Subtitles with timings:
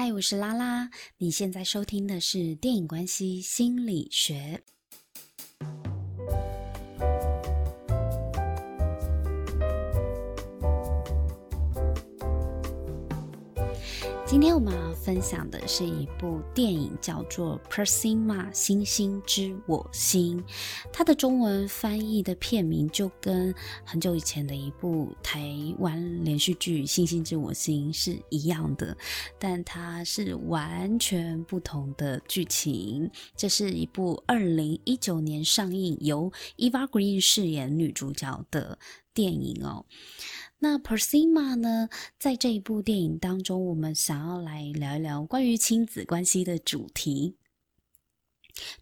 [0.00, 0.90] 嗨，我是拉拉。
[1.16, 4.62] 你现在收听的是电影关系心理学。
[14.24, 20.38] 今天我们分享的是一部电影，叫做《Persima 星星知我心》。
[20.92, 23.54] 它的中文翻译的片名就跟
[23.86, 28.94] 很久以前的一部台湾连续剧《星星知我心》是一样的，
[29.38, 33.10] 但它是完全不同的剧情。
[33.34, 38.78] 这是一部二零一九年上映，由 Eva Green 饰演女主角的
[39.14, 39.86] 电影哦。
[40.60, 47.36] 那 Persima 呢，在这一部电影当中，我们想要来聊一聊关于亲子关系的主题。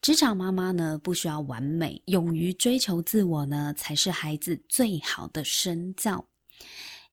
[0.00, 6.26] 职场妈妈呢，不需要完美，勇于追求自我呢，才是孩子最好的身教。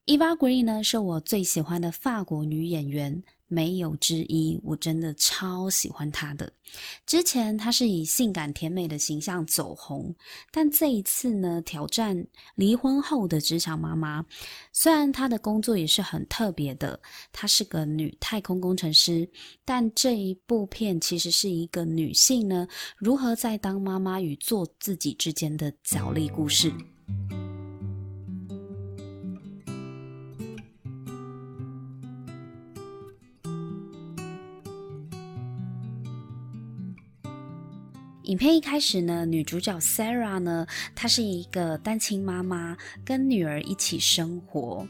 [0.06, 3.22] Eva Green 呢，是我最喜欢的法国女演员。
[3.48, 6.52] 没有之一，我真的超喜欢她的。
[7.06, 10.14] 之前她是以性感甜美的形象走红，
[10.52, 14.26] 但这一次呢，挑战离婚后的职场妈妈。
[14.72, 17.00] 虽然她的工作也是很特别的，
[17.32, 19.30] 她是个女太空工程师，
[19.64, 22.68] 但这一部片其实是一个女性呢，
[22.98, 26.74] 如何在当妈妈与做自己之间的角力故事。
[38.34, 44.88] 影片一开始呢，女主角 Sarah 呢，她是一个单亲妈妈，跟女儿一起生活。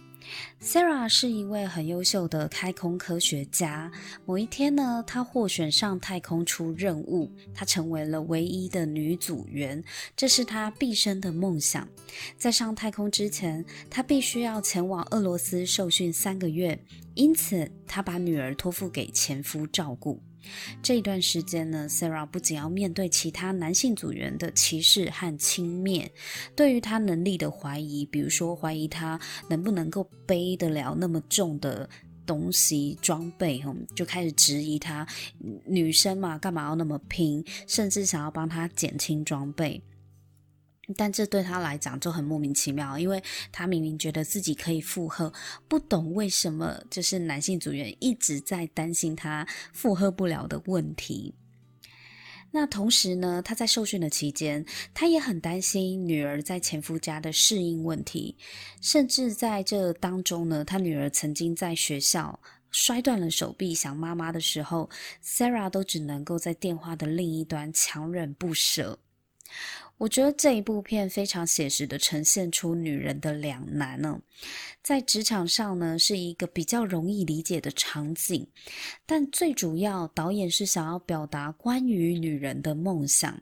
[0.61, 3.91] Sarah 是一位很优秀的太空科学家。
[4.25, 9.83] 某一天呢，她获选上太空出任务，她成为了唯一的女组员，
[10.15, 11.85] 这是她毕生的梦想。
[12.37, 16.79] 在上太空之前，她必须要前往俄罗斯受训三个月，
[17.13, 20.23] 因此她把女儿托付给前夫照顾。
[20.81, 26.09] 这一段时间呢，Sarah 不仅要面对其他男性组员的歧视和轻蔑，
[26.55, 31.89] 对于她能力的怀疑，比如说怀疑她能不能够背得了那么重的
[32.25, 33.63] 东西装备，
[33.95, 35.07] 就开始质疑她，
[35.65, 39.81] 女生嘛，干嘛要那么拼，甚至想要帮她减轻装备。
[40.97, 45.31] 但这对他来讲就很莫名其妙，因为他明明觉得自己可以负荷，
[45.67, 51.33] 不懂为什么就是男性组员一直在担心他负荷不了的问题。
[52.51, 58.37] 那同时呢，他在受训的期间，他也很担心女儿在前夫家的适应问题，
[58.79, 62.39] 甚至在这当中呢，他女儿曾经在学校
[62.69, 64.87] 摔断了手臂，想妈妈的时候
[65.23, 68.99] ，Sarah 都只能够在电话的另一端强忍不舍。
[69.97, 74.19] 我觉得这一部片非常写实的呈现出女人的两难呢，
[74.81, 78.45] 在职场上呢，是一个比较容易理解的场景，
[79.05, 83.41] 但最主要导演是想要表达关于女人的梦想。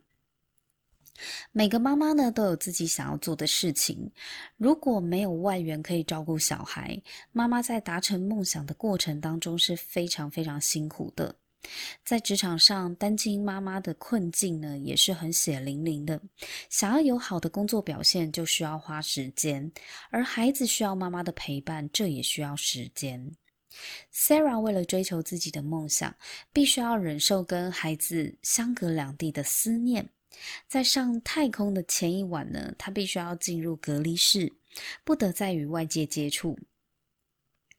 [1.51, 4.11] 每个妈妈呢，都有自己想要做的事情，
[4.57, 7.01] 如果没有外援可以照顾小孩，
[7.31, 11.35] 妈妈在达成梦想的过程当中是非常非常辛苦的。
[12.03, 16.21] 在职场上，单亲妈妈的困境呢，也是很血淋淋的。
[16.69, 19.71] 想要有好的工作表现，就需要花时间，
[20.09, 23.35] 而孩子需要妈妈的陪伴，这也需要时间。
[24.13, 26.13] Sarah 为了追求自己的梦想，
[26.51, 30.09] 必须要忍受跟孩子相隔两地的思念。
[30.67, 34.51] 在上太空的前一晚呢，她必须要进入隔离室，
[35.03, 36.57] 不得再与外界接触。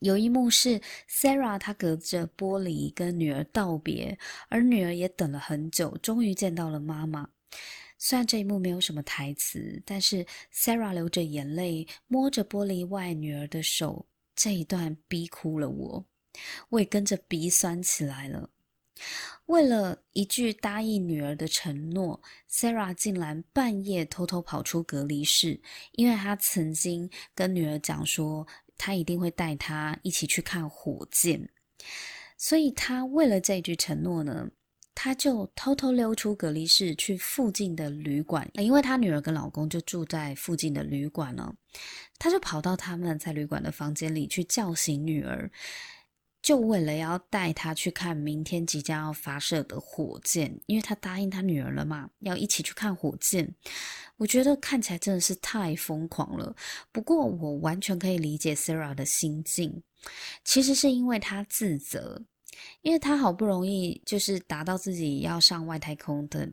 [0.02, 4.18] 有一幕是 Sarah，她隔着玻璃跟女儿道别，
[4.48, 7.28] 而女儿也等了很久，终于见到了妈妈。
[7.98, 14.04] 虽然这一幕没有什么台词，但是 Sarah 流着眼泪摸着玻璃外女儿的手，
[14.34, 16.04] 这一段逼哭了我，
[16.70, 18.50] 我也跟着鼻酸起来了。
[19.46, 22.20] 为了一句答应女儿的承诺
[22.50, 25.60] ，Sarah 竟然半夜偷偷跑出隔离室，
[25.92, 28.44] 因为她曾经跟女儿讲说。
[28.76, 31.48] 他一定会带他一起去看火箭，
[32.36, 34.50] 所以他为了这句承诺呢，
[34.94, 41.54] 他就偷偷溜出隔离室去附近的旅馆，因为他女儿跟老公就住在附近的旅馆了，
[42.18, 45.50] 他就跑到他们在旅馆的房间里去叫醒女儿。
[46.42, 53.54] 就为了要带他去看明天即将要发射的火箭，因为他答应他女儿了嘛，要一起去看火箭。
[54.16, 56.54] 我觉得看起来真的是太疯狂了。
[56.90, 59.82] 不过我完全可以理解 Sarah 的心境，
[60.44, 62.20] 其实是因为他自责，
[62.82, 66.48] 因为他好不容易就是达到自己要上外太空的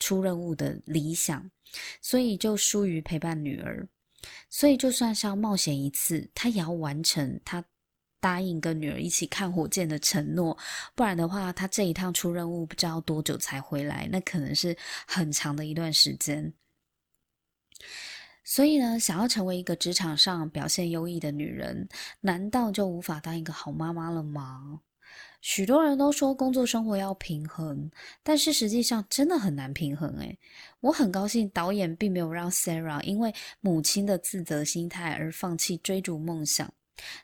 [0.00, 1.50] 出任务的理想，
[2.00, 3.86] 所以就疏于陪伴女儿，
[4.48, 7.62] 所以就算是要冒险一次，他也要完成他。
[8.20, 10.56] 答应跟女儿一起看火箭的承诺，
[10.94, 14.76] 不然的话，他这一趟出任务不知道多久才回来，那可能是
[15.06, 16.52] 很长的一段时间。
[18.44, 21.88] 所以呢，想要成为一个职场上表现优异的女人，
[22.20, 24.80] 难道就无法当一个好妈妈了吗？
[25.40, 27.90] 许多人都说工作生活要平衡，
[28.22, 30.36] 但是实际上真的很难平衡诶。
[30.80, 36.72] 我很高兴导演并没有让 Sarah 因为母亲的自责心态而放弃追逐梦想。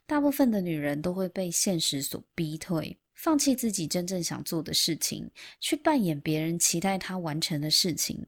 [0.06, 5.30] 大部分的女人都会被现实所逼退，放弃自己真正想做的事情，
[5.60, 8.26] 去扮演别人期待她完成的事情。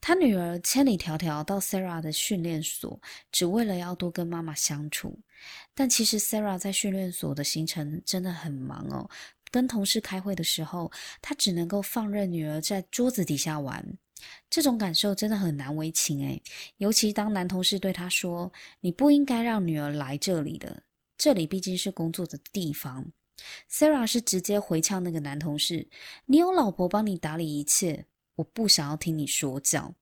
[0.00, 2.98] 她女儿千里迢迢到 Sarah 的训练所，
[3.30, 5.18] 只为了要多跟妈妈相处。
[5.74, 9.08] 但其实 Sarah 在训练所的行程真的很忙哦。
[9.50, 10.90] 跟同事开会的时候，
[11.20, 13.84] 她只能够放任女儿在桌子底下玩。
[14.48, 16.42] 这种感受真的很难为情诶，
[16.78, 20.82] 尤其当男同事对她说：“你不应该让女儿来这里的，
[21.16, 23.12] 这里毕竟是工作的地方。
[23.70, 25.88] ”Sarah 是直接回呛那个男同事
[26.26, 29.94] ：“你有老婆帮你打理一切，我不想要听你说教。”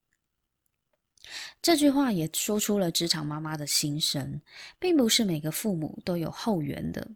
[1.61, 4.41] 这句话也说出了职场妈妈的心声，
[4.79, 7.07] 并不是每个父母都有后援的。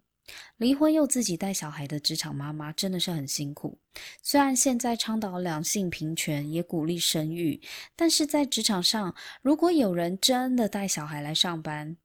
[0.56, 3.78] 离婚又自己带小孩的职场妈妈真的是很辛苦。
[4.22, 7.60] 虽然现在倡导两性平权，也鼓励生育，
[7.94, 11.96] 但是在职场上，如果有人真的带小孩来上班，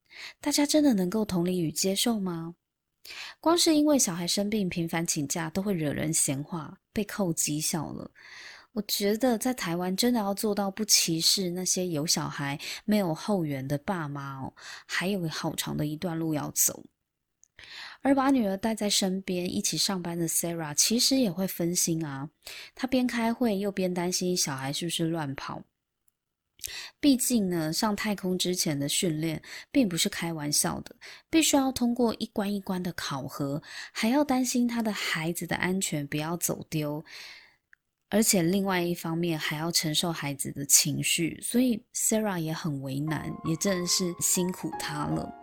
[0.42, 2.56] 大家真的能够同理与接受吗？
[3.40, 8.12] 光是因为小孩生病频繁请假，都会惹人闲话，被扣绩效了。
[8.74, 14.54] 我觉得在台湾真的要做到不歧视那些有小孩没有后援的爸妈哦，
[14.86, 16.84] 还有好长的一段路要走。
[18.02, 22.30] 而把女儿带在身边一起上班的 Sarah 其实也会分心啊，
[22.74, 25.64] 她边开会又边担心小孩是不是乱跑。
[27.00, 29.42] 毕竟呢，上太空之前的训练
[29.72, 30.96] 并不是开玩笑的，
[31.30, 33.64] 必须要通过一关一关的考核，
[33.94, 37.04] 还要担心她的孩子的安全不要走丢。
[38.10, 45.39] 而且另外一方面还要承受孩子的情绪，所以 Sarah 也很为难，也真的是辛苦她了。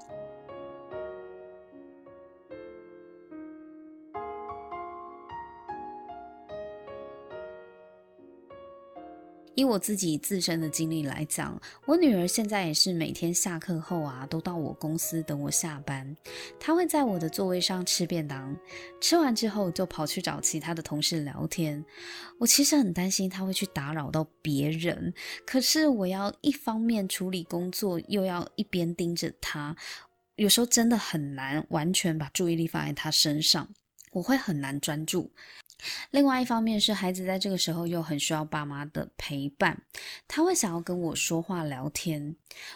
[9.56, 16.14] 以我自己自身的经历来讲，我女儿现在也是每天下课后啊，都到我公司等我下班。
[16.60, 18.54] 她会在我的座位上吃便当，
[19.00, 21.82] 吃完之后就跑去找其他的同事聊天。
[22.38, 25.14] 我其实很担心她会去打扰到别人，
[25.46, 29.74] 可是我要一方面处理工作，又要一边盯着她，
[30.34, 33.66] 有时候真的很难完全把注意力放在她身上，
[34.12, 35.32] 我会很难专注。
[36.10, 39.80] 另外一方面是孩子在这个时候又很需要爸妈的陪伴，
[40.26, 42.34] 他会想要跟我说话聊天，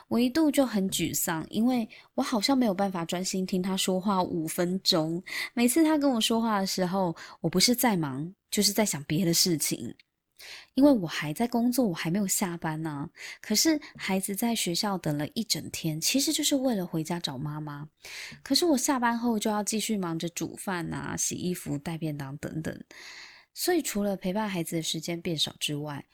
[0.08, 5.22] 我一度就很沮丧，因为我好像没有办法专心听他说话五分钟。
[5.54, 9.94] 每次他跟我说话的时候，我不是在忙，就是在想别的事情。
[10.74, 13.08] 因为我还在工作，我还没有下班呢、
[13.40, 17.88] 可是孩子在学校等了一整天，其实就是为了回家找妈妈。
[18.42, 22.84] 可是我下班后就要继续忙着煮饭啊、洗衣服、带便当等等。
[23.52, 26.04] 所以除了陪伴孩子的时间变少之外，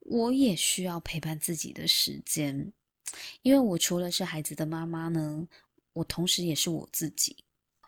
[0.00, 2.72] 我也需要陪伴自己的时间。
[3.42, 5.46] 因为我除了是孩子的妈妈呢，
[5.92, 7.36] 我同时也是我自己。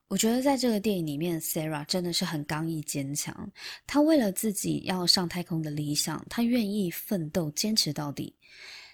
[0.08, 3.50] 我觉得在这个电影里面，Sarah 真的是很刚毅坚强。
[3.88, 8.36] 她为了自己要上太空的理想，她愿意奋斗坚持到底。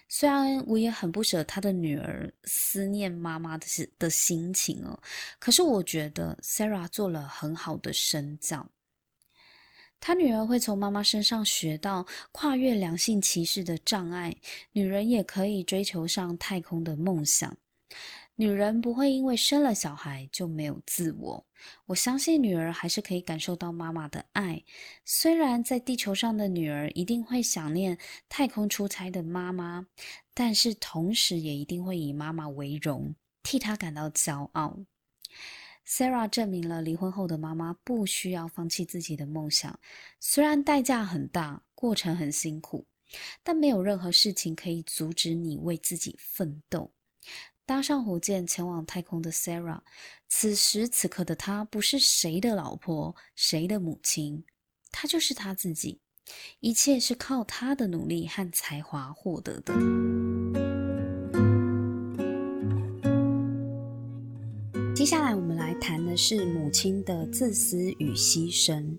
[0.09, 3.65] 虽然我也很不舍她的女儿思念妈妈的
[3.99, 4.99] 的心情哦，
[5.37, 8.67] 可是我觉得 Sarah 做了很好的身教。
[9.99, 14.35] 她女儿会从妈妈身上学到跨越两性歧视的障碍，
[14.71, 17.55] 女人也可以追求上太空的梦想。
[18.43, 21.47] 女人不会因为生了小孩就没有自我。
[21.85, 24.61] 我相信女儿还是可以感受到妈妈的爱。
[25.05, 27.97] 虽然在地球上的女儿一定会想念
[28.27, 29.87] 太空出差的妈妈，
[30.33, 34.77] 但是同时也一定会以妈妈为荣，替她感到骄傲。
[35.87, 39.79] Sarah 证明了离婚后的妈妈不需要放弃自己的梦想，
[40.19, 42.85] 虽然代价很大，过程很辛苦，
[43.41, 46.91] 但没有任何事情可以阻止你为自己奋斗。
[47.65, 49.79] 搭上火箭前往太空的 Sarah，
[50.27, 54.43] 此时此刻的她不是谁的老婆，谁的母亲，
[54.91, 56.01] 她就是她自己，
[56.59, 59.73] 一切是靠她的努力和才华获得的。
[64.93, 68.97] 接下来我们来谈的是母亲的自私与牺牲。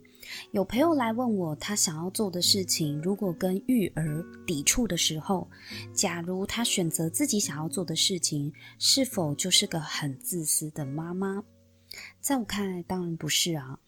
[0.52, 5.48] 有朋友来问我，他想要做的事情，如果跟育儿抵触的时候，
[5.92, 11.42] 假如他选择自己想要做的事情，是否就是个很自私的妈妈？
[12.20, 13.78] 在我看来，当然不是啊。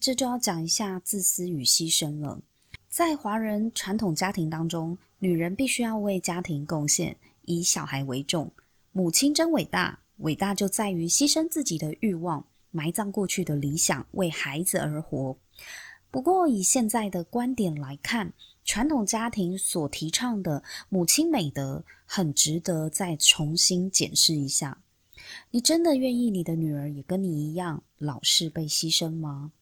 [0.00, 2.40] 这就要讲一下自私与牺牲了。
[2.88, 8.50] 在华人传统家庭当中，女人必须要为家庭贡献，以小孩为重。
[8.92, 15.36] 母亲真伟大，伟大就在于牺牲自己的欲望，埋葬过去的理想，为孩子而活。
[16.10, 18.32] 不过，以现在的观点来看，
[18.64, 24.82] 传统家庭所提倡的母亲美德，很值得再重新检视一下。
[25.50, 29.52] 你真的愿意你的女儿也跟你一样，老是被牺牲吗？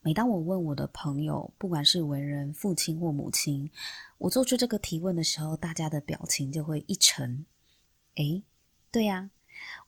[0.00, 3.70] 每当我问我的朋友，不管是为人父亲或母亲，
[4.16, 7.44] 我做出这个提问的时候，大家的表情就会一沉。
[8.14, 8.42] 诶，
[8.90, 9.28] 对呀，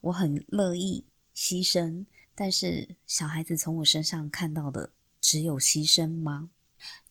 [0.01, 1.03] 我很乐意
[1.35, 2.05] 牺牲。
[2.43, 6.49] 但是小孩子从我身上看到的只有牺牲吗？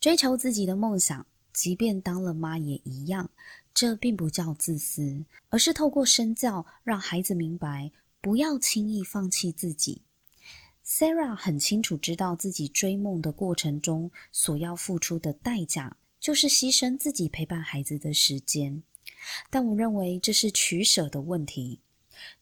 [0.00, 3.30] 追求自己的梦想，即便当了妈也一样。
[3.72, 10.02] 这并不叫自私，而是透过身教让孩子明白，不要轻易放弃自己。
[10.84, 18.82] Sarah 很清楚知道自己追梦的过程中所要付出的代价，就是牺牲自己陪伴孩子的时间。
[19.48, 21.78] 但我认为这是取舍的问题。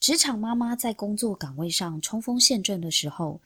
[0.00, 3.40] 职场妈妈在工作岗位上冲锋陷阵的时候，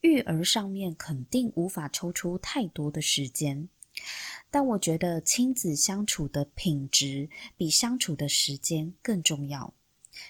[0.00, 3.68] 育儿上面肯定无法抽出太多的时间。
[4.50, 9.72] 但我觉得亲子相处的品质比相处的时间更重要。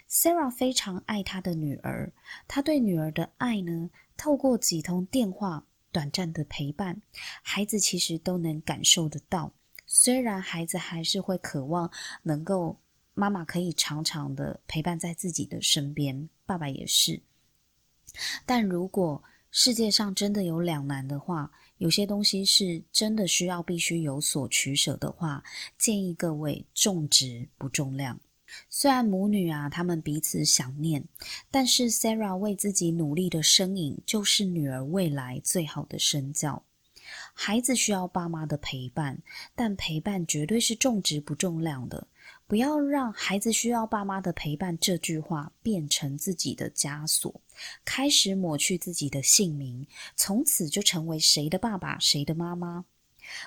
[0.08, 2.12] Sarah 非常爱她的女儿，
[2.48, 7.02] 她对女儿的爱呢，透过几通电话、短暂的陪伴，
[7.42, 9.52] 孩子其实都能感受得到。
[9.86, 11.90] 虽然孩子还是会渴望
[12.22, 12.78] 能够。
[13.18, 17.18] 妈妈可以常常的陪伴在自己的身边，爸爸也是。
[18.44, 25.42] 但如果世界上真的有两难的话，有些东西是真的需要必须有所取舍的话，
[25.78, 28.20] 建议各位重质不重量。
[28.68, 31.02] 虽然母女啊，他们彼此想念，
[31.50, 36.62] 但是 Sarah 为自己努力的身影，就是女儿未来最好的身教。
[37.32, 39.22] 孩子需要爸妈的陪伴，
[39.54, 42.06] 但陪伴绝对是重质不重量的。
[42.48, 47.40] 不要让孩子需要爸妈的陪伴这句话变成自己的枷锁，
[47.84, 49.84] 开始抹去自己的姓名，
[50.14, 52.84] 从此就成为谁的爸爸，谁的妈妈。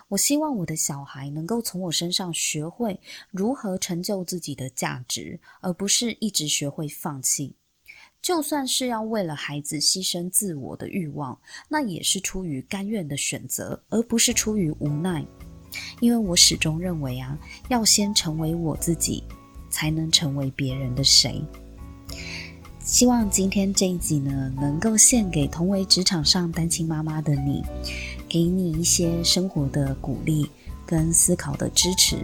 [0.10, 3.00] 我希望我的小孩能够从我身上学会
[3.32, 7.56] 如何成就自己的价值，而不是一直学会放弃。
[8.22, 11.40] 就算是要为了孩子牺牲自我的欲望，
[11.70, 15.26] 那也是出于甘愿的选择，而不是出于无奈。
[16.00, 19.24] 因为我始终认为啊，要先成为我自己，
[19.70, 21.42] 才能成为别人的谁。
[22.84, 27.64] 希望今天这一集呢，能够献给同为职场上单亲妈妈的你，
[28.28, 30.50] 给你一些生活的鼓励
[30.86, 32.18] 跟思考的支持。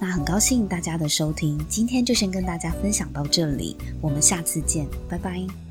[0.00, 5.65] 那很高兴大家的收听，今天就先跟大家分享到这里，我们下次见，拜拜。